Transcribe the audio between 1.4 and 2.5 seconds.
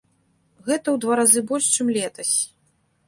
больш, чым летась.